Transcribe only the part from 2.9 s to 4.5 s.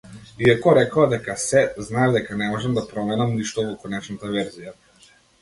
променам ништо во конечната